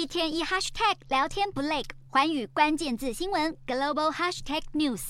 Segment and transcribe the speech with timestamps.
[0.00, 5.00] 一天一 hashtag 聊天不累，寰宇关键字新闻 global hashtag news。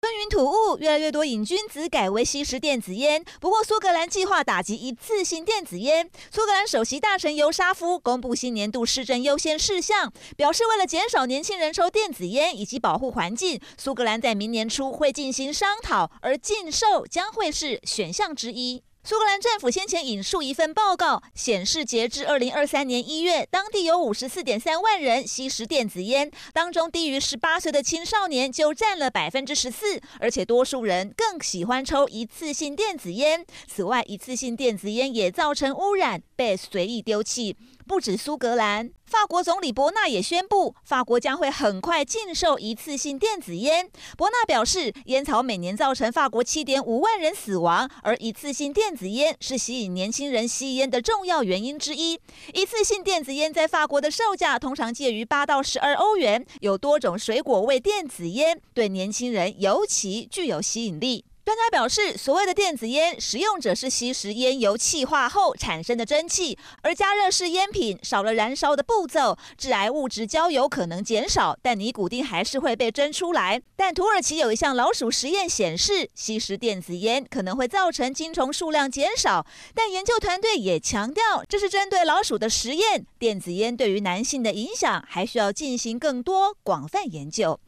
[0.00, 3.24] 吞云吐雾，越来越多瘾君子改为吸食电子烟。
[3.40, 6.10] 不过，苏格兰计划打击一次性电子烟。
[6.32, 18.82] 苏格兰首席大臣尤沙夫公布新年度市政优先事项，表示为了减少年轻人抽电子烟以及保护环境，苏格兰在明年初会进行商讨，而禁售将会是选项之一。
[19.08, 33.46] 苏格兰政府先前引述一份报告，显示截至二零二三年一月，当地有五十四点三万人吸食电子烟，当中低于十八岁的青少年就占了百分之十四，而且多数人更喜欢抽一次性电子烟。
[33.68, 37.56] 此外，一次性电子烟也造成污染，被随意丢弃。
[37.86, 43.88] 不止苏格兰，法国总理伯纳也宣布，法国将会很快禁售一次性电子烟。
[44.16, 52.18] 伯纳表示，烟草每年造成法国七点五万人死亡，而一次性电子烟是吸引年轻人吸烟的重要原因之一。
[52.52, 61.24] 一次性电子烟在法国的售价通常介于八到十二欧元，有多种水果味电子烟，对年轻人尤其具有吸引力。
[61.46, 73.62] 专家表示，所谓的电子烟，使用者是吸食烟油气化后产生的蒸汽，而加热式烟品少了燃烧的步骤，致癌物质焦油可能减少，但尼古丁还是会被蒸出来。
[73.76, 87.60] 但土耳其有一项老鼠实验显示，吸食电子烟可能会造成精虫数量减少，但研究团队也强调，这是针对老鼠的实验，电子烟对于男性的影响还需要进行更多广泛研究。